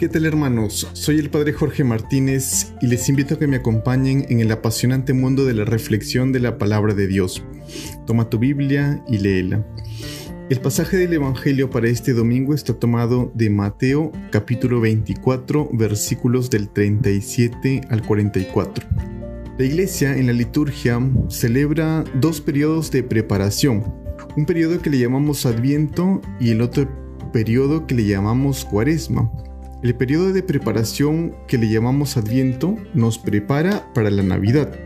¿Qué 0.00 0.08
tal 0.08 0.24
hermanos? 0.24 0.88
Soy 0.94 1.18
el 1.18 1.28
Padre 1.28 1.52
Jorge 1.52 1.84
Martínez 1.84 2.72
y 2.80 2.86
les 2.86 3.06
invito 3.10 3.34
a 3.34 3.38
que 3.38 3.46
me 3.46 3.56
acompañen 3.56 4.24
en 4.30 4.40
el 4.40 4.50
apasionante 4.50 5.12
mundo 5.12 5.44
de 5.44 5.52
la 5.52 5.66
reflexión 5.66 6.32
de 6.32 6.40
la 6.40 6.56
palabra 6.56 6.94
de 6.94 7.06
Dios. 7.06 7.44
Toma 8.06 8.30
tu 8.30 8.38
Biblia 8.38 9.04
y 9.06 9.18
léela. 9.18 9.62
El 10.48 10.58
pasaje 10.62 10.96
del 10.96 11.12
Evangelio 11.12 11.68
para 11.68 11.88
este 11.88 12.14
domingo 12.14 12.54
está 12.54 12.72
tomado 12.72 13.30
de 13.34 13.50
Mateo 13.50 14.10
capítulo 14.32 14.80
24 14.80 15.68
versículos 15.74 16.48
del 16.48 16.70
37 16.70 17.82
al 17.90 18.00
44. 18.00 18.88
La 19.58 19.64
iglesia 19.66 20.16
en 20.16 20.28
la 20.28 20.32
liturgia 20.32 20.98
celebra 21.28 22.04
dos 22.14 22.40
periodos 22.40 22.90
de 22.90 23.02
preparación, 23.02 23.84
un 24.34 24.46
periodo 24.46 24.80
que 24.80 24.88
le 24.88 24.98
llamamos 24.98 25.44
Adviento 25.44 26.22
y 26.40 26.52
el 26.52 26.62
otro 26.62 26.88
periodo 27.34 27.86
que 27.86 27.96
le 27.96 28.06
llamamos 28.06 28.64
Cuaresma. 28.64 29.30
El 29.82 29.94
periodo 29.94 30.34
de 30.34 30.42
preparación 30.42 31.34
que 31.48 31.56
le 31.56 31.70
llamamos 31.70 32.18
Adviento 32.18 32.76
nos 32.92 33.18
prepara 33.18 33.90
para 33.94 34.10
la 34.10 34.22
Navidad 34.22 34.78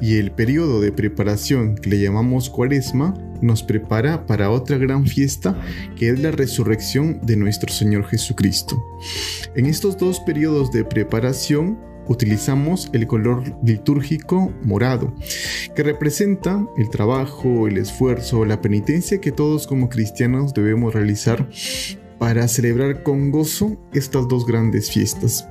y 0.00 0.16
el 0.16 0.32
periodo 0.32 0.80
de 0.80 0.90
preparación 0.90 1.76
que 1.76 1.90
le 1.90 2.00
llamamos 2.00 2.50
Cuaresma 2.50 3.14
nos 3.40 3.62
prepara 3.62 4.26
para 4.26 4.50
otra 4.50 4.76
gran 4.76 5.06
fiesta 5.06 5.60
que 5.96 6.08
es 6.08 6.18
la 6.18 6.32
resurrección 6.32 7.20
de 7.22 7.36
nuestro 7.36 7.72
Señor 7.72 8.06
Jesucristo. 8.06 8.82
En 9.54 9.66
estos 9.66 9.96
dos 9.98 10.18
periodos 10.18 10.72
de 10.72 10.84
preparación 10.84 11.78
utilizamos 12.08 12.90
el 12.92 13.06
color 13.06 13.44
litúrgico 13.62 14.52
morado, 14.62 15.14
que 15.76 15.84
representa 15.84 16.66
el 16.76 16.90
trabajo, 16.90 17.68
el 17.68 17.78
esfuerzo, 17.78 18.44
la 18.44 18.60
penitencia 18.60 19.20
que 19.20 19.30
todos 19.30 19.68
como 19.68 19.88
cristianos 19.88 20.52
debemos 20.54 20.92
realizar 20.92 21.48
para 22.24 22.48
celebrar 22.48 23.02
con 23.02 23.30
gozo 23.30 23.76
estas 23.92 24.26
dos 24.28 24.46
grandes 24.46 24.90
fiestas. 24.90 25.46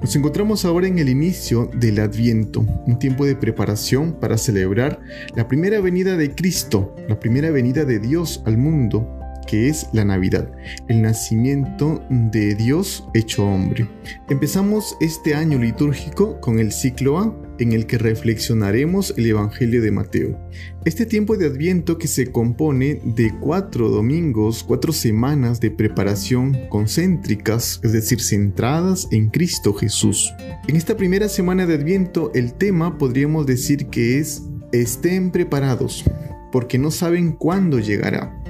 Nos 0.00 0.16
encontramos 0.16 0.64
ahora 0.64 0.86
en 0.86 0.98
el 0.98 1.10
inicio 1.10 1.70
del 1.74 2.00
Adviento, 2.00 2.60
un 2.86 2.98
tiempo 2.98 3.26
de 3.26 3.36
preparación 3.36 4.18
para 4.18 4.38
celebrar 4.38 4.98
la 5.34 5.46
primera 5.46 5.78
venida 5.82 6.16
de 6.16 6.34
Cristo, 6.34 6.96
la 7.06 7.20
primera 7.20 7.50
venida 7.50 7.84
de 7.84 7.98
Dios 7.98 8.42
al 8.46 8.56
mundo, 8.56 9.06
que 9.46 9.68
es 9.68 9.88
la 9.92 10.04
Navidad, 10.04 10.50
el 10.88 11.02
nacimiento 11.02 12.02
de 12.10 12.54
Dios 12.54 13.06
hecho 13.14 13.46
hombre. 13.46 13.88
Empezamos 14.28 14.96
este 15.00 15.34
año 15.34 15.58
litúrgico 15.58 16.40
con 16.40 16.58
el 16.58 16.72
ciclo 16.72 17.18
A, 17.18 17.36
en 17.58 17.72
el 17.72 17.86
que 17.86 17.98
reflexionaremos 17.98 19.14
el 19.16 19.26
Evangelio 19.26 19.80
de 19.80 19.90
Mateo. 19.90 20.38
Este 20.84 21.06
tiempo 21.06 21.36
de 21.36 21.46
Adviento 21.46 21.98
que 21.98 22.08
se 22.08 22.30
compone 22.30 23.00
de 23.02 23.32
cuatro 23.40 23.88
domingos, 23.88 24.62
cuatro 24.62 24.92
semanas 24.92 25.60
de 25.60 25.70
preparación 25.70 26.68
concéntricas, 26.68 27.80
es 27.82 27.92
decir, 27.92 28.20
centradas 28.20 29.08
en 29.10 29.28
Cristo 29.28 29.72
Jesús. 29.72 30.32
En 30.68 30.76
esta 30.76 30.96
primera 30.96 31.28
semana 31.28 31.66
de 31.66 31.74
Adviento 31.74 32.30
el 32.34 32.54
tema 32.54 32.98
podríamos 32.98 33.46
decir 33.46 33.86
que 33.86 34.18
es 34.18 34.42
estén 34.72 35.30
preparados, 35.30 36.04
porque 36.52 36.78
no 36.78 36.90
saben 36.90 37.32
cuándo 37.32 37.78
llegará. 37.78 38.42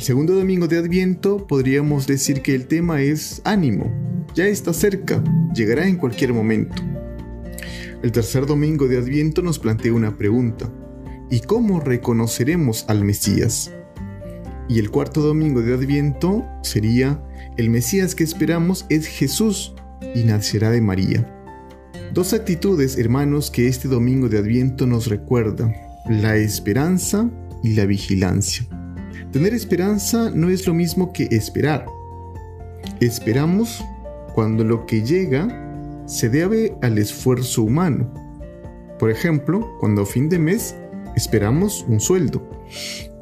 El 0.00 0.04
segundo 0.04 0.34
domingo 0.34 0.66
de 0.66 0.78
Adviento 0.78 1.46
podríamos 1.46 2.06
decir 2.06 2.40
que 2.40 2.54
el 2.54 2.66
tema 2.66 3.02
es 3.02 3.42
ánimo, 3.44 3.92
ya 4.34 4.46
está 4.46 4.72
cerca, 4.72 5.22
llegará 5.54 5.86
en 5.86 5.98
cualquier 5.98 6.32
momento. 6.32 6.82
El 8.02 8.10
tercer 8.10 8.46
domingo 8.46 8.88
de 8.88 8.96
Adviento 8.96 9.42
nos 9.42 9.58
plantea 9.58 9.92
una 9.92 10.16
pregunta, 10.16 10.72
¿y 11.30 11.40
cómo 11.40 11.80
reconoceremos 11.80 12.86
al 12.88 13.04
Mesías? 13.04 13.72
Y 14.70 14.78
el 14.78 14.90
cuarto 14.90 15.20
domingo 15.20 15.60
de 15.60 15.74
Adviento 15.74 16.46
sería, 16.62 17.22
el 17.58 17.68
Mesías 17.68 18.14
que 18.14 18.24
esperamos 18.24 18.86
es 18.88 19.06
Jesús 19.06 19.74
y 20.14 20.24
nacerá 20.24 20.70
de 20.70 20.80
María. 20.80 21.30
Dos 22.14 22.32
actitudes, 22.32 22.96
hermanos, 22.96 23.50
que 23.50 23.68
este 23.68 23.86
domingo 23.86 24.30
de 24.30 24.38
Adviento 24.38 24.86
nos 24.86 25.08
recuerda, 25.08 25.70
la 26.08 26.38
esperanza 26.38 27.28
y 27.62 27.74
la 27.74 27.84
vigilancia. 27.84 28.66
Tener 29.32 29.54
esperanza 29.54 30.30
no 30.30 30.48
es 30.50 30.66
lo 30.66 30.74
mismo 30.74 31.12
que 31.12 31.28
esperar. 31.30 31.86
Esperamos 33.00 33.84
cuando 34.34 34.64
lo 34.64 34.86
que 34.86 35.02
llega 35.02 35.48
se 36.06 36.28
debe 36.28 36.76
al 36.82 36.98
esfuerzo 36.98 37.62
humano. 37.62 38.12
Por 38.98 39.10
ejemplo, 39.10 39.76
cuando 39.78 40.02
a 40.02 40.06
fin 40.06 40.28
de 40.28 40.38
mes 40.38 40.74
esperamos 41.16 41.84
un 41.88 42.00
sueldo 42.00 42.42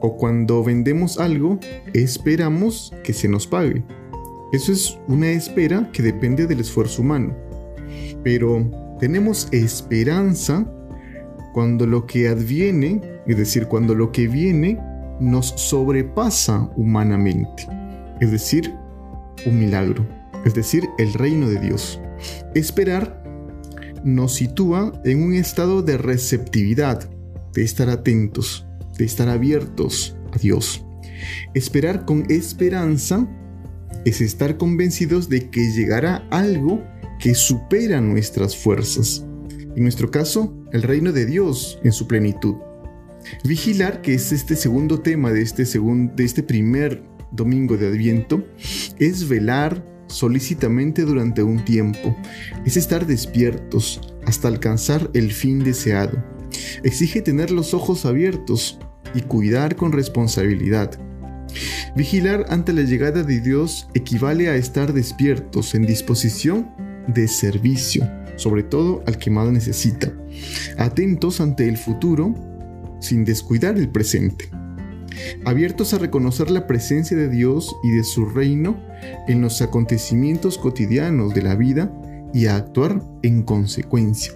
o 0.00 0.16
cuando 0.16 0.62
vendemos 0.62 1.18
algo 1.18 1.58
esperamos 1.92 2.92
que 3.04 3.12
se 3.12 3.28
nos 3.28 3.46
pague. 3.46 3.84
Eso 4.52 4.72
es 4.72 4.98
una 5.08 5.30
espera 5.30 5.90
que 5.92 6.02
depende 6.02 6.46
del 6.46 6.60
esfuerzo 6.60 7.02
humano. 7.02 7.36
Pero 8.24 8.96
tenemos 8.98 9.48
esperanza 9.52 10.66
cuando 11.52 11.86
lo 11.86 12.06
que 12.06 12.28
adviene, 12.28 13.00
es 13.26 13.36
decir, 13.36 13.66
cuando 13.66 13.94
lo 13.94 14.10
que 14.12 14.28
viene 14.28 14.78
nos 15.20 15.48
sobrepasa 15.56 16.70
humanamente, 16.76 17.66
es 18.20 18.30
decir, 18.30 18.74
un 19.46 19.58
milagro, 19.58 20.06
es 20.44 20.54
decir, 20.54 20.84
el 20.98 21.12
reino 21.14 21.48
de 21.48 21.60
Dios. 21.60 22.00
Esperar 22.54 23.22
nos 24.04 24.34
sitúa 24.34 24.92
en 25.04 25.22
un 25.22 25.34
estado 25.34 25.82
de 25.82 25.98
receptividad, 25.98 27.08
de 27.52 27.64
estar 27.64 27.88
atentos, 27.90 28.66
de 28.96 29.04
estar 29.04 29.28
abiertos 29.28 30.16
a 30.32 30.38
Dios. 30.38 30.84
Esperar 31.54 32.04
con 32.04 32.24
esperanza 32.30 33.26
es 34.04 34.20
estar 34.20 34.56
convencidos 34.56 35.28
de 35.28 35.50
que 35.50 35.72
llegará 35.72 36.26
algo 36.30 36.82
que 37.18 37.34
supera 37.34 38.00
nuestras 38.00 38.56
fuerzas. 38.56 39.24
En 39.74 39.82
nuestro 39.82 40.10
caso, 40.10 40.54
el 40.72 40.82
reino 40.82 41.12
de 41.12 41.26
Dios 41.26 41.78
en 41.82 41.92
su 41.92 42.06
plenitud. 42.06 42.56
Vigilar, 43.44 44.02
que 44.02 44.14
es 44.14 44.32
este 44.32 44.56
segundo 44.56 45.00
tema 45.00 45.32
de 45.32 45.42
este, 45.42 45.64
de 45.64 46.24
este 46.24 46.42
primer 46.42 47.02
domingo 47.30 47.76
de 47.76 47.88
Adviento, 47.88 48.44
es 48.98 49.28
velar, 49.28 49.84
solícitamente 50.06 51.02
durante 51.02 51.42
un 51.42 51.64
tiempo, 51.64 52.16
es 52.64 52.76
estar 52.76 53.06
despiertos 53.06 54.00
hasta 54.26 54.48
alcanzar 54.48 55.10
el 55.14 55.32
fin 55.32 55.62
deseado. 55.62 56.22
Exige 56.82 57.20
tener 57.20 57.50
los 57.50 57.74
ojos 57.74 58.06
abiertos 58.06 58.78
y 59.14 59.20
cuidar 59.22 59.76
con 59.76 59.92
responsabilidad. 59.92 60.98
Vigilar 61.96 62.46
ante 62.48 62.72
la 62.72 62.82
llegada 62.82 63.22
de 63.22 63.40
Dios 63.40 63.88
equivale 63.94 64.48
a 64.48 64.56
estar 64.56 64.92
despiertos 64.92 65.74
en 65.74 65.86
disposición 65.86 66.70
de 67.08 67.26
servicio, 67.26 68.08
sobre 68.36 68.62
todo 68.62 69.02
al 69.06 69.18
que 69.18 69.30
más 69.30 69.50
necesita, 69.50 70.12
atentos 70.76 71.40
ante 71.40 71.68
el 71.68 71.76
futuro 71.76 72.34
sin 73.00 73.24
descuidar 73.24 73.76
el 73.76 73.88
presente 73.88 74.50
abiertos 75.44 75.94
a 75.94 75.98
reconocer 75.98 76.50
la 76.50 76.66
presencia 76.66 77.16
de 77.16 77.28
Dios 77.28 77.74
y 77.82 77.90
de 77.90 78.04
su 78.04 78.26
reino 78.26 78.78
en 79.26 79.40
los 79.40 79.62
acontecimientos 79.62 80.58
cotidianos 80.58 81.34
de 81.34 81.42
la 81.42 81.54
vida 81.54 81.92
y 82.32 82.46
a 82.46 82.56
actuar 82.56 83.02
en 83.22 83.42
consecuencia. 83.42 84.32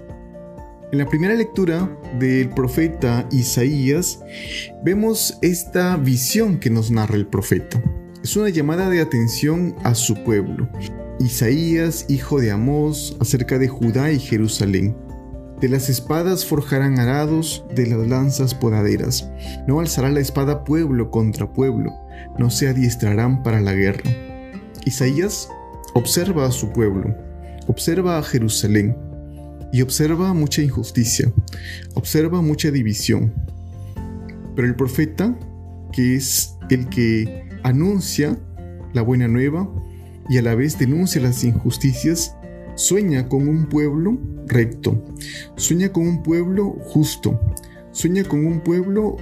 En 0.92 0.98
la 0.98 1.06
primera 1.06 1.34
lectura 1.34 1.90
del 2.18 2.50
profeta 2.50 3.26
Isaías 3.30 4.20
vemos 4.84 5.38
esta 5.40 5.96
visión 5.96 6.58
que 6.58 6.70
nos 6.70 6.90
narra 6.90 7.16
el 7.16 7.26
profeta. 7.26 7.82
Es 8.22 8.36
una 8.36 8.50
llamada 8.50 8.88
de 8.90 9.00
atención 9.00 9.74
a 9.84 9.94
su 9.94 10.22
pueblo. 10.22 10.68
Isaías, 11.18 12.06
hijo 12.08 12.40
de 12.40 12.50
Amós, 12.50 13.16
acerca 13.20 13.58
de 13.58 13.68
Judá 13.68 14.12
y 14.12 14.18
Jerusalén. 14.18 14.94
De 15.62 15.68
las 15.68 15.88
espadas 15.88 16.44
forjarán 16.44 16.98
arados, 16.98 17.64
de 17.72 17.86
las 17.86 18.08
lanzas 18.08 18.52
podaderas. 18.52 19.30
No 19.68 19.78
alzará 19.78 20.10
la 20.10 20.18
espada 20.18 20.64
pueblo 20.64 21.12
contra 21.12 21.52
pueblo, 21.52 21.92
no 22.36 22.50
se 22.50 22.66
adiestrarán 22.66 23.44
para 23.44 23.60
la 23.60 23.72
guerra. 23.72 24.10
Isaías 24.84 25.48
observa 25.94 26.46
a 26.46 26.50
su 26.50 26.70
pueblo, 26.70 27.16
observa 27.68 28.18
a 28.18 28.24
Jerusalén 28.24 28.96
y 29.72 29.82
observa 29.82 30.34
mucha 30.34 30.62
injusticia, 30.62 31.32
observa 31.94 32.42
mucha 32.42 32.72
división. 32.72 33.32
Pero 34.56 34.66
el 34.66 34.74
profeta, 34.74 35.38
que 35.92 36.16
es 36.16 36.56
el 36.70 36.88
que 36.88 37.48
anuncia 37.62 38.36
la 38.94 39.02
buena 39.02 39.28
nueva 39.28 39.72
y 40.28 40.38
a 40.38 40.42
la 40.42 40.56
vez 40.56 40.76
denuncia 40.76 41.22
las 41.22 41.44
injusticias, 41.44 42.34
Sueña 42.74 43.28
con 43.28 43.48
un 43.48 43.66
pueblo 43.66 44.18
recto, 44.46 45.02
sueña 45.56 45.92
con 45.92 46.06
un 46.06 46.22
pueblo 46.22 46.76
justo, 46.80 47.38
sueña 47.90 48.24
con 48.24 48.46
un 48.46 48.60
pueblo 48.60 49.16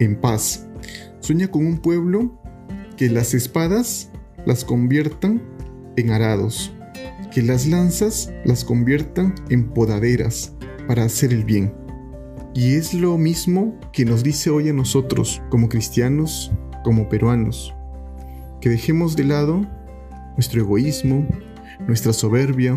en 0.00 0.20
paz, 0.20 0.66
sueña 1.20 1.48
con 1.48 1.66
un 1.66 1.78
pueblo 1.78 2.40
que 2.96 3.08
las 3.08 3.34
espadas 3.34 4.10
las 4.44 4.64
conviertan 4.64 5.42
en 5.96 6.10
arados, 6.10 6.72
que 7.32 7.42
las 7.42 7.66
lanzas 7.66 8.32
las 8.44 8.64
conviertan 8.64 9.34
en 9.50 9.68
podaderas 9.68 10.54
para 10.88 11.04
hacer 11.04 11.32
el 11.32 11.44
bien. 11.44 11.72
Y 12.54 12.74
es 12.74 12.94
lo 12.94 13.18
mismo 13.18 13.78
que 13.92 14.04
nos 14.04 14.22
dice 14.22 14.50
hoy 14.50 14.68
a 14.68 14.72
nosotros 14.72 15.42
como 15.50 15.68
cristianos, 15.68 16.50
como 16.82 17.08
peruanos, 17.08 17.74
que 18.60 18.68
dejemos 18.68 19.14
de 19.14 19.24
lado 19.24 19.66
nuestro 20.36 20.60
egoísmo, 20.60 21.26
nuestra 21.86 22.12
soberbia, 22.12 22.74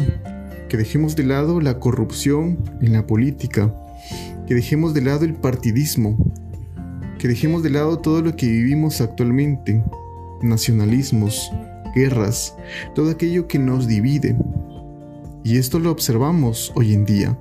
que 0.67 0.77
dejemos 0.77 1.15
de 1.15 1.23
lado 1.23 1.61
la 1.61 1.79
corrupción 1.79 2.59
en 2.81 2.93
la 2.93 3.07
política, 3.07 3.73
que 4.47 4.55
dejemos 4.55 4.93
de 4.93 5.01
lado 5.01 5.25
el 5.25 5.33
partidismo, 5.33 6.17
que 7.17 7.27
dejemos 7.27 7.63
de 7.63 7.71
lado 7.71 7.99
todo 7.99 8.21
lo 8.21 8.35
que 8.35 8.47
vivimos 8.47 9.01
actualmente, 9.01 9.83
nacionalismos, 10.41 11.51
guerras, 11.95 12.55
todo 12.95 13.11
aquello 13.11 13.47
que 13.47 13.59
nos 13.59 13.87
divide. 13.87 14.37
Y 15.43 15.57
esto 15.57 15.79
lo 15.79 15.91
observamos 15.91 16.71
hoy 16.75 16.93
en 16.93 17.05
día. 17.05 17.37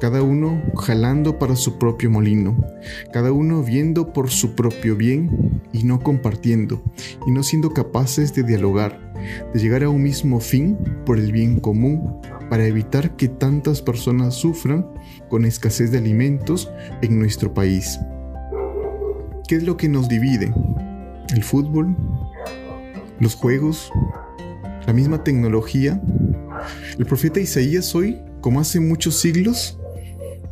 Cada 0.00 0.22
uno 0.22 0.62
jalando 0.76 1.38
para 1.38 1.54
su 1.56 1.78
propio 1.78 2.10
molino, 2.10 2.56
cada 3.12 3.32
uno 3.32 3.62
viendo 3.62 4.12
por 4.12 4.30
su 4.30 4.54
propio 4.54 4.96
bien 4.96 5.60
y 5.72 5.84
no 5.84 6.00
compartiendo, 6.00 6.82
y 7.26 7.30
no 7.30 7.42
siendo 7.42 7.72
capaces 7.72 8.34
de 8.34 8.42
dialogar, 8.42 9.09
de 9.52 9.60
llegar 9.60 9.84
a 9.84 9.90
un 9.90 10.02
mismo 10.02 10.40
fin 10.40 10.78
por 11.04 11.18
el 11.18 11.32
bien 11.32 11.60
común, 11.60 12.20
para 12.48 12.66
evitar 12.66 13.16
que 13.16 13.28
tantas 13.28 13.80
personas 13.80 14.34
sufran 14.34 14.86
con 15.28 15.44
escasez 15.44 15.92
de 15.92 15.98
alimentos 15.98 16.70
en 17.00 17.18
nuestro 17.18 17.54
país. 17.54 17.98
¿Qué 19.46 19.56
es 19.56 19.62
lo 19.62 19.76
que 19.76 19.88
nos 19.88 20.08
divide? 20.08 20.52
¿El 21.34 21.44
fútbol? 21.44 21.96
¿Los 23.20 23.34
juegos? 23.36 23.92
¿La 24.86 24.92
misma 24.92 25.22
tecnología? 25.22 26.02
El 26.98 27.06
profeta 27.06 27.40
Isaías 27.40 27.94
hoy, 27.94 28.20
como 28.40 28.60
hace 28.60 28.80
muchos 28.80 29.20
siglos, 29.20 29.78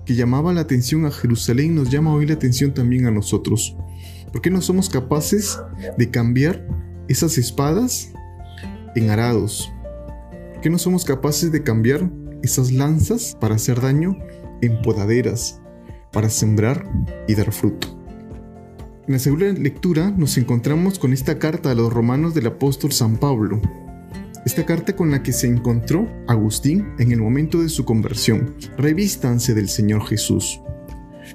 que 0.05 0.15
llamaba 0.15 0.53
la 0.53 0.61
atención 0.61 1.05
a 1.05 1.11
Jerusalén, 1.11 1.75
nos 1.75 1.91
llama 1.91 2.15
hoy 2.15 2.27
la 2.27 2.35
atención 2.35 2.73
también 2.73 3.07
a 3.07 3.11
nosotros. 3.11 3.77
¿Por 4.33 4.41
qué 4.41 4.51
no 4.51 4.61
somos 4.61 4.89
capaces 4.89 5.59
de 5.97 6.11
cambiar 6.11 6.67
esas 7.09 7.39
espadas 7.39 8.13
en 8.99 9.11
arados? 9.11 9.73
¿Por 10.53 10.61
qué 10.61 10.71
no 10.71 10.79
somos 10.79 11.05
capaces 11.05 11.53
de 11.53 11.63
cambiar 11.63 12.11
esas 12.43 12.73
lanzas 12.73 13.37
para 13.41 13.55
hacer 13.55 13.81
daño 13.81 14.17
en 14.61 14.83
podaderas, 14.83 15.61
para 16.13 16.29
sembrar 16.31 16.85
y 17.27 17.35
dar 17.35 17.53
fruto? 17.53 17.97
En 19.07 19.15
la 19.15 19.19
segunda 19.19 19.53
lectura 19.53 20.11
nos 20.11 20.37
encontramos 20.37 20.99
con 20.99 21.13
esta 21.13 21.39
carta 21.39 21.71
a 21.71 21.75
los 21.75 21.93
romanos 21.93 22.35
del 22.35 22.49
apóstol 22.49 22.93
San 22.93 23.17
Pablo, 23.17 23.61
esta 24.45 24.67
carta 24.67 24.95
con 24.95 25.11
la 25.11 25.23
que 25.23 25.33
se 25.33 25.47
encontró 25.47 26.09
Agustín 26.27 26.89
en 26.99 27.13
el 27.13 27.21
momento 27.21 27.63
de 27.63 27.69
su 27.69 27.85
conversión. 27.85 28.55
Revístanse 28.77 29.55
del 29.55 29.69
Señor 29.69 30.07
Jesús. 30.07 30.61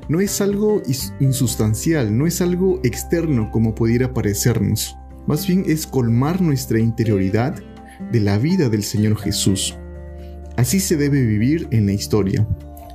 No 0.09 0.19
es 0.19 0.41
algo 0.41 0.81
insustancial, 1.19 2.17
no 2.17 2.27
es 2.27 2.41
algo 2.41 2.79
externo 2.83 3.51
como 3.51 3.75
pudiera 3.75 4.13
parecernos. 4.13 4.97
Más 5.27 5.47
bien 5.47 5.63
es 5.67 5.87
colmar 5.87 6.41
nuestra 6.41 6.79
interioridad 6.79 7.55
de 8.11 8.19
la 8.19 8.37
vida 8.37 8.69
del 8.69 8.83
Señor 8.83 9.17
Jesús. 9.17 9.75
Así 10.57 10.79
se 10.79 10.97
debe 10.97 11.21
vivir 11.25 11.67
en 11.71 11.85
la 11.85 11.93
historia, 11.93 12.47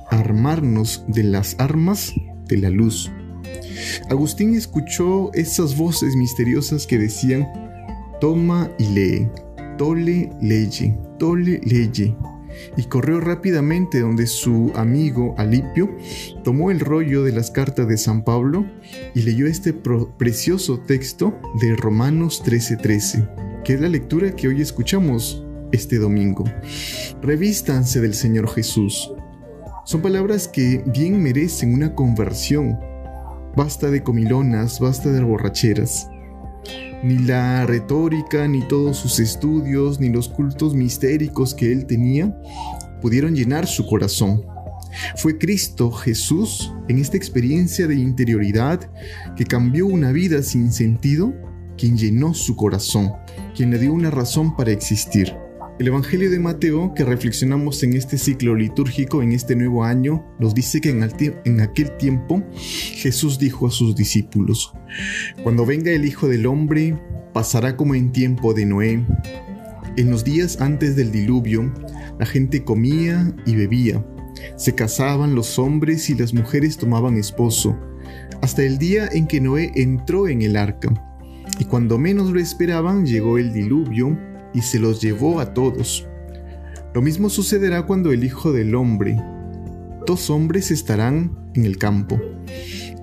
armarnos 0.09 1.03
de 1.07 1.23
las 1.23 1.55
armas 1.59 2.13
de 2.47 2.57
la 2.57 2.69
luz. 2.69 3.11
Agustín 4.09 4.55
escuchó 4.55 5.31
esas 5.33 5.75
voces 5.75 6.15
misteriosas 6.15 6.87
que 6.87 6.97
decían, 6.97 7.47
toma 8.21 8.69
y 8.77 8.87
lee, 8.87 9.27
tole 9.77 10.29
leye, 10.41 10.97
tole 11.17 11.59
leye. 11.63 12.15
Y 12.77 12.83
corrió 12.83 13.19
rápidamente 13.19 13.99
donde 13.99 14.27
su 14.27 14.71
amigo 14.75 15.35
Alipio 15.37 15.95
tomó 16.43 16.71
el 16.71 16.79
rollo 16.79 17.23
de 17.23 17.31
las 17.31 17.51
cartas 17.51 17.87
de 17.87 17.97
San 17.97 18.23
Pablo 18.23 18.65
y 19.15 19.21
leyó 19.21 19.47
este 19.47 19.73
precioso 19.73 20.79
texto 20.79 21.39
de 21.61 21.75
Romanos 21.75 22.43
13:13, 22.43 23.63
que 23.63 23.73
es 23.73 23.81
la 23.81 23.89
lectura 23.89 24.35
que 24.35 24.47
hoy 24.47 24.61
escuchamos 24.61 25.43
este 25.71 25.97
domingo. 25.97 26.45
Revístanse 27.21 28.01
del 28.01 28.13
Señor 28.13 28.49
Jesús. 28.49 29.13
Son 29.85 30.01
palabras 30.01 30.47
que 30.47 30.83
bien 30.85 31.21
merecen 31.21 31.73
una 31.73 31.95
conversión. 31.95 32.79
Basta 33.55 33.89
de 33.89 34.03
comilonas, 34.03 34.79
basta 34.79 35.11
de 35.11 35.23
borracheras. 35.23 36.07
Ni 37.03 37.17
la 37.19 37.65
retórica, 37.65 38.47
ni 38.47 38.61
todos 38.67 38.97
sus 38.97 39.19
estudios, 39.19 39.99
ni 39.99 40.09
los 40.09 40.27
cultos 40.27 40.73
mistéricos 40.75 41.53
que 41.53 41.71
él 41.71 41.85
tenía 41.85 42.35
pudieron 43.01 43.35
llenar 43.35 43.67
su 43.67 43.85
corazón. 43.85 44.43
Fue 45.15 45.37
Cristo 45.37 45.91
Jesús 45.91 46.73
en 46.87 46.99
esta 46.99 47.15
experiencia 47.15 47.87
de 47.87 47.95
interioridad 47.95 48.91
que 49.35 49.45
cambió 49.45 49.85
una 49.85 50.11
vida 50.11 50.43
sin 50.43 50.71
sentido, 50.71 51.33
quien 51.77 51.97
llenó 51.97 52.33
su 52.33 52.55
corazón, 52.55 53.13
quien 53.55 53.71
le 53.71 53.79
dio 53.79 53.93
una 53.93 54.11
razón 54.11 54.55
para 54.55 54.71
existir. 54.71 55.33
El 55.79 55.87
Evangelio 55.87 56.29
de 56.29 56.39
Mateo 56.39 56.93
que 56.93 57.05
reflexionamos 57.05 57.83
en 57.83 57.93
este 57.93 58.17
ciclo 58.17 58.53
litúrgico, 58.53 59.23
en 59.23 59.31
este 59.31 59.55
nuevo 59.55 59.85
año, 59.85 60.25
nos 60.37 60.53
dice 60.53 60.81
que 60.81 60.89
en, 60.89 61.61
aquel 61.61 61.95
tiempo 61.95 62.43
Jesús 62.53 63.39
dijo 63.39 63.65
a 63.65 63.71
sus 63.71 63.95
discípulos, 63.95 64.73
Cuando 65.41 65.65
venga 65.65 65.91
el 65.91 66.03
Hijo 66.03 66.27
del 66.27 66.47
Hombre, 66.47 66.99
pasará 67.31 67.77
como 67.77 67.95
en 67.95 68.11
tiempo 68.11 68.53
de 68.53 68.65
Noé. 68.65 69.05
En 69.95 70.11
los 70.11 70.25
días 70.25 70.59
antes 70.59 70.97
del 70.97 71.13
diluvio, 71.13 71.73
la 72.19 72.25
gente 72.25 72.65
comía 72.65 73.33
y 73.45 73.55
bebía, 73.55 74.05
se 74.57 74.75
casaban 74.75 75.33
los 75.33 75.57
hombres 75.59 76.09
y 76.09 76.15
las 76.15 76.33
mujeres 76.33 76.77
tomaban 76.77 77.15
esposo, 77.15 77.79
hasta 78.41 78.63
el 78.63 78.79
día 78.79 79.07
en 79.13 79.27
que 79.27 79.39
Noé 79.39 79.71
entró 79.75 80.27
en 80.27 80.41
el 80.41 80.57
arca. 80.57 80.89
Y 81.57 81.63
cuando 81.63 81.97
menos 81.97 82.31
lo 82.31 82.39
esperaban, 82.41 83.05
llegó 83.05 83.37
el 83.37 83.53
diluvio 83.53 84.28
y 84.53 84.61
se 84.61 84.79
los 84.79 85.01
llevó 85.01 85.39
a 85.39 85.53
todos. 85.53 86.07
Lo 86.93 87.01
mismo 87.01 87.29
sucederá 87.29 87.85
cuando 87.85 88.11
el 88.11 88.23
Hijo 88.23 88.51
del 88.51 88.75
Hombre. 88.75 89.17
Dos 90.05 90.29
hombres 90.29 90.71
estarán 90.71 91.37
en 91.53 91.65
el 91.65 91.77
campo. 91.77 92.19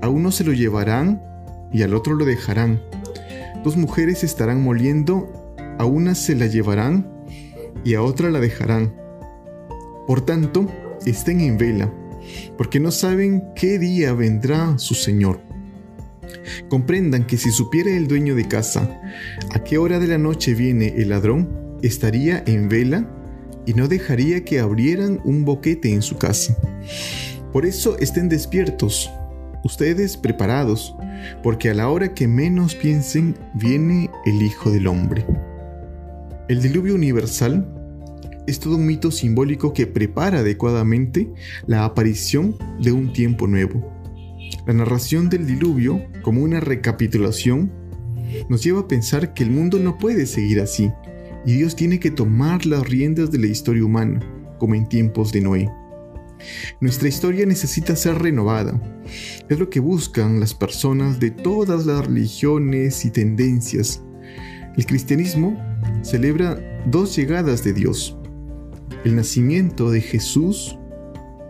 A 0.03 0.09
uno 0.09 0.33
se 0.33 0.45
lo 0.45 0.53
llevarán 0.53 1.23
y 1.73 1.83
al 1.83 1.95
otro 1.95 2.15
lo 2.15 2.25
dejarán. 2.25 2.83
Dos 3.63 3.77
mujeres 3.77 4.25
estarán 4.25 4.63
moliendo, 4.63 5.57
a 5.79 5.85
una 5.85 6.15
se 6.15 6.35
la 6.35 6.47
llevarán 6.47 7.11
y 7.85 7.95
a 7.95 8.03
otra 8.03 8.31
la 8.31 8.41
dejarán. 8.41 8.95
Por 10.07 10.21
tanto, 10.21 10.67
estén 11.05 11.41
en 11.41 11.59
vela, 11.59 11.93
porque 12.57 12.81
no 12.81 12.91
saben 12.91 13.45
qué 13.55 13.79
día 13.79 14.13
vendrá 14.13 14.79
su 14.79 14.95
Señor. 14.95 15.46
Comprendan 16.69 17.27
que 17.27 17.37
si 17.37 17.51
supiera 17.51 17.91
el 17.91 18.09
dueño 18.09 18.35
de 18.35 18.49
casa 18.49 19.01
a 19.51 19.65
qué 19.65 19.79
hora 19.79 19.99
de 19.99 20.07
la 20.07 20.19
noche 20.19 20.55
viene 20.55 20.95
el 20.97 21.11
ladrón, 21.11 21.79
estaría 21.83 22.43
en 22.47 22.69
vela 22.69 23.09
y 23.67 23.75
no 23.75 23.89
dejaría 23.89 24.45
que 24.45 24.61
abrieran 24.61 25.21
un 25.25 25.45
boquete 25.45 25.93
en 25.93 26.03
su 26.03 26.17
casa. 26.17 26.57
Por 27.53 27.67
eso 27.67 27.99
estén 27.99 28.29
despiertos, 28.29 29.11
ustedes 29.65 30.17
preparados, 30.17 30.95
porque 31.43 31.71
a 31.71 31.75
la 31.75 31.89
hora 31.89 32.15
que 32.15 32.29
menos 32.29 32.75
piensen 32.75 33.37
viene 33.55 34.11
el 34.25 34.43
Hijo 34.43 34.71
del 34.71 34.87
Hombre. 34.87 35.27
El 36.49 36.63
diluvio 36.63 36.95
universal 36.95 37.67
es 38.47 38.61
todo 38.61 38.77
un 38.77 38.87
mito 38.87 39.11
simbólico 39.11 39.73
que 39.73 39.89
prepara 39.89 40.39
adecuadamente 40.39 41.29
la 41.67 41.85
aparición 41.85 42.57
de 42.81 42.93
un 42.93 43.13
tiempo 43.13 43.49
nuevo 43.49 43.96
la 44.67 44.73
narración 44.73 45.29
del 45.29 45.47
diluvio, 45.47 46.03
como 46.23 46.43
una 46.43 46.61
recapitulación, 46.61 47.73
nos 48.49 48.63
lleva 48.63 48.81
a 48.81 48.89
pensar 48.89 49.35
que 49.35 49.45
el 49.45 49.51
mundo 49.51 49.79
no 49.79 49.99
puede 49.99 50.27
seguir 50.27 50.61
así, 50.61 50.91
y 51.45 51.55
Dios 51.55 51.77
tiene 51.77 52.01
que 52.01 52.11
tomar 52.11 52.67
las 52.67 52.89
riendas 52.89 53.31
de 53.31 53.39
la 53.39 53.47
historia 53.47 53.85
humana, 53.85 54.21
como 54.59 54.75
en 54.75 54.89
tiempos 54.89 55.33
de 55.33 55.41
Noé. 55.41 55.71
Nuestra 56.81 57.09
historia 57.09 57.47
necesita 57.47 57.97
ser 57.97 58.19
renovada. 58.19 58.81
Es 59.49 59.59
lo 59.59 59.71
que 59.71 59.81
buscan 59.81 60.41
las 60.41 60.55
personas 60.55 61.21
de 61.21 61.31
todas 61.31 61.87
las 61.87 62.07
religiones 62.07 63.05
y 63.05 63.11
tendencias. 63.11 64.03
El 64.77 64.85
cristianismo 64.87 65.57
celebra 66.03 66.59
dos 66.87 67.17
llegadas 67.17 67.65
de 67.65 67.73
Dios. 67.73 68.19
El 69.05 69.17
nacimiento 69.17 69.91
de 69.91 70.01
Jesús 70.01 70.77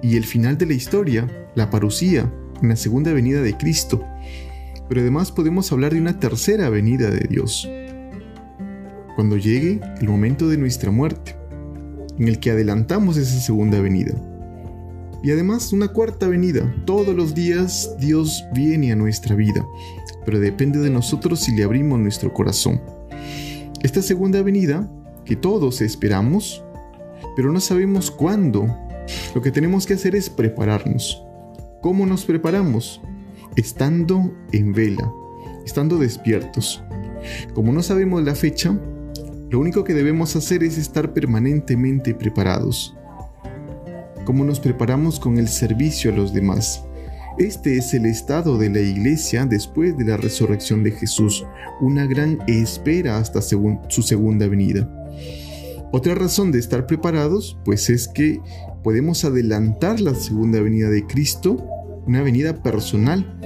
y 0.03 0.17
el 0.17 0.25
final 0.25 0.59
de 0.59 0.67
la 0.67 0.75
historia, 0.75 1.26
la 1.55 1.71
parucía, 1.71 2.33
en 2.63 2.69
la 2.69 2.77
segunda 2.77 3.13
venida 3.13 3.43
de 3.43 3.57
Cristo, 3.57 4.03
pero 4.89 5.01
además 5.01 5.33
podemos 5.33 5.71
hablar 5.73 5.93
de 5.93 6.01
una 6.01 6.19
tercera 6.19 6.69
venida 6.69 7.11
de 7.11 7.27
Dios, 7.29 7.69
cuando 9.15 9.37
llegue 9.37 9.81
el 10.01 10.09
momento 10.09 10.49
de 10.49 10.59
nuestra 10.59 10.91
muerte, 10.91 11.37
en 12.19 12.29
el 12.29 12.39
que 12.39 12.51
adelantamos 12.51 13.17
esa 13.17 13.41
segunda 13.41 13.81
venida. 13.81 14.15
Y 15.23 15.33
además 15.33 15.73
una 15.73 15.89
cuarta 15.89 16.29
venida. 16.29 16.73
Todos 16.85 17.15
los 17.17 17.35
días 17.35 17.97
Dios 17.99 18.45
viene 18.55 18.93
a 18.93 18.97
nuestra 18.97 19.35
vida, 19.35 19.67
pero 20.25 20.39
depende 20.39 20.79
de 20.79 20.91
nosotros 20.91 21.41
si 21.41 21.55
le 21.57 21.65
abrimos 21.65 21.99
nuestro 21.99 22.33
corazón. 22.33 22.81
Esta 23.83 24.03
segunda 24.03 24.43
venida, 24.43 24.89
que 25.25 25.37
todos 25.37 25.81
esperamos, 25.81 26.63
pero 27.35 27.51
no 27.53 27.61
sabemos 27.61 28.11
cuándo, 28.11 28.67
lo 29.35 29.43
que 29.43 29.51
tenemos 29.51 29.87
que 29.87 29.95
hacer 29.95 30.15
es 30.15 30.31
prepararnos. 30.31 31.25
¿Cómo 31.80 32.06
nos 32.06 32.25
preparamos? 32.25 33.00
Estando 33.54 34.33
en 34.52 34.73
vela, 34.73 35.12
estando 35.64 35.99
despiertos. 35.99 36.83
Como 37.54 37.73
no 37.73 37.83
sabemos 37.83 38.23
la 38.25 38.35
fecha, 38.35 38.78
Lo 39.49 39.61
único 39.61 39.85
que 39.85 39.95
debemos 39.95 40.35
hacer 40.35 40.64
es 40.64 40.76
estar 40.76 41.14
permanentemente 41.14 42.14
preparados. 42.14 42.97
¿Cómo 44.25 44.45
nos 44.45 44.59
preparamos 44.59 45.21
con 45.21 45.38
el 45.38 45.47
servicio 45.47 46.12
a 46.12 46.16
los 46.16 46.35
demás? 46.35 46.85
Este 47.38 47.76
es 47.78 47.95
el 47.95 48.06
estado 48.06 48.59
de 48.59 48.71
la 48.71 48.80
iglesia 48.80 49.47
después 49.47 49.97
de 49.97 50.04
la 50.04 50.16
resurrección 50.16 50.83
de 50.83 50.90
Jesús, 50.90 51.47
una 51.80 52.06
gran 52.06 52.38
espera 52.49 53.18
hasta 53.18 53.40
su 53.40 54.02
segunda 54.02 54.49
venida. 54.49 55.06
Otra 55.93 56.14
razón 56.14 56.52
de 56.52 56.59
estar 56.59 56.87
preparados, 56.87 57.59
pues 57.64 57.90
es 57.90 58.09
que 58.09 58.40
podemos 58.83 59.25
adelantar 59.25 60.00
la 60.00 60.14
segunda 60.14 60.61
venida 60.61 60.90
de 60.90 61.07
Cristo, 61.07 61.64
una 62.07 62.23
venida 62.23 62.62
personal, 62.62 63.38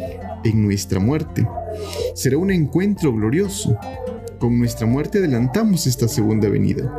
en 0.45 0.63
nuestra 0.63 1.01
muerte. 1.01 1.47
Será 2.15 2.39
un 2.39 2.51
encuentro 2.51 3.13
glorioso. 3.13 3.77
Con 4.39 4.59
nuestra 4.59 4.87
muerte 4.87 5.19
adelantamos 5.19 5.87
esta 5.87 6.09
segunda 6.09 6.49
venida. 6.49 6.91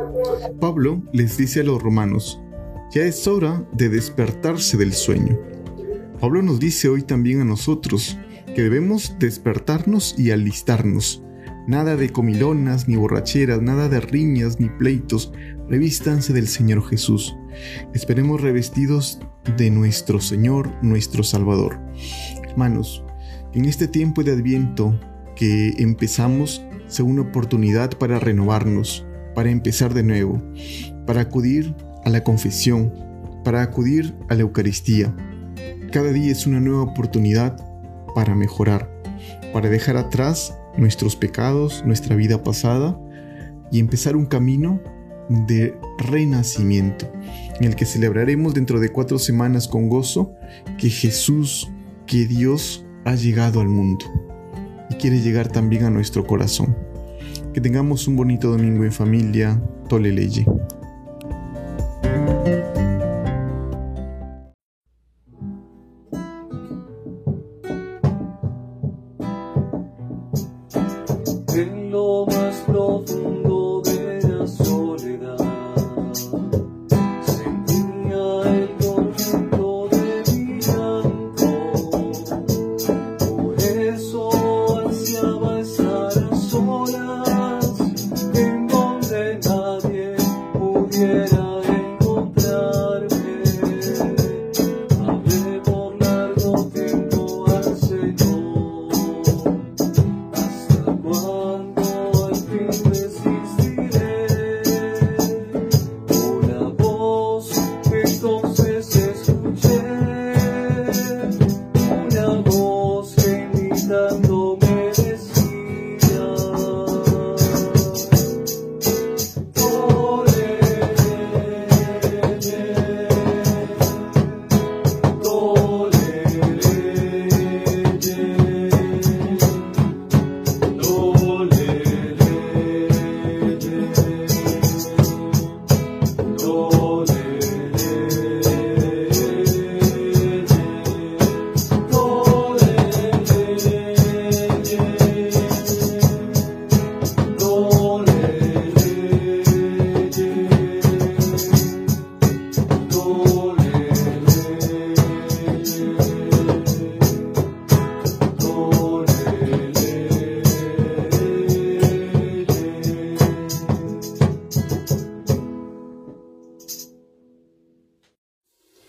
Pablo 0.60 1.02
les 1.12 1.36
dice 1.36 1.60
a 1.60 1.64
los 1.64 1.82
romanos, 1.82 2.40
ya 2.92 3.02
es 3.02 3.26
hora 3.26 3.66
de 3.72 3.88
despertarse 3.88 4.76
del 4.76 4.92
sueño. 4.92 5.38
Pablo 6.20 6.42
nos 6.42 6.60
dice 6.60 6.88
hoy 6.88 7.02
también 7.02 7.40
a 7.40 7.44
nosotros 7.44 8.16
que 8.54 8.62
debemos 8.62 9.16
despertarnos 9.18 10.14
y 10.18 10.30
alistarnos. 10.30 11.22
Nada 11.66 11.96
de 11.96 12.10
comilonas 12.10 12.88
ni 12.88 12.96
borracheras, 12.96 13.62
nada 13.62 13.88
de 13.88 14.00
riñas 14.00 14.58
ni 14.58 14.68
pleitos, 14.68 15.32
revístanse 15.68 16.32
del 16.32 16.48
Señor 16.48 16.84
Jesús. 16.88 17.36
Esperemos 17.94 18.40
revestidos 18.40 19.20
de 19.56 19.70
nuestro 19.70 20.20
Señor, 20.20 20.72
nuestro 20.82 21.22
Salvador. 21.22 21.78
Hermanos, 22.42 23.04
en 23.54 23.66
este 23.66 23.86
tiempo 23.86 24.24
de 24.24 24.32
Adviento 24.32 24.98
que 25.36 25.74
empezamos 25.78 26.64
sea 26.88 27.04
una 27.04 27.22
oportunidad 27.22 27.90
para 27.96 28.18
renovarnos, 28.18 29.06
para 29.34 29.50
empezar 29.50 29.94
de 29.94 30.02
nuevo, 30.02 30.42
para 31.06 31.20
acudir 31.20 31.74
a 32.04 32.10
la 32.10 32.24
confesión, 32.24 32.92
para 33.44 33.62
acudir 33.62 34.14
a 34.28 34.34
la 34.34 34.42
Eucaristía, 34.42 35.14
cada 35.92 36.10
día 36.10 36.32
es 36.32 36.46
una 36.46 36.58
nueva 36.58 36.82
oportunidad 36.82 37.56
para 38.14 38.34
mejorar, 38.34 38.90
para 39.52 39.68
dejar 39.68 39.96
atrás 39.96 40.58
nuestros 40.76 41.16
pecados, 41.16 41.84
nuestra 41.84 42.16
vida 42.16 42.42
pasada 42.42 42.98
y 43.70 43.78
empezar 43.80 44.16
un 44.16 44.26
camino 44.26 44.80
de 45.28 45.74
renacimiento 45.98 47.10
en 47.58 47.64
el 47.64 47.76
que 47.76 47.86
celebraremos 47.86 48.54
dentro 48.54 48.80
de 48.80 48.90
cuatro 48.90 49.18
semanas 49.18 49.68
con 49.68 49.88
gozo 49.88 50.34
que 50.78 50.90
Jesús, 50.90 51.70
que 52.06 52.26
Dios 52.26 52.84
ha 53.04 53.14
llegado 53.14 53.60
al 53.60 53.68
mundo 53.68 54.04
y 54.90 54.94
quiere 54.94 55.20
llegar 55.20 55.48
también 55.48 55.84
a 55.84 55.90
nuestro 55.90 56.26
corazón. 56.26 56.76
Que 57.52 57.60
tengamos 57.60 58.08
un 58.08 58.16
bonito 58.16 58.50
domingo 58.50 58.84
en 58.84 58.92
familia. 58.92 59.62
Toleleye. 59.88 60.46
en 60.46 60.61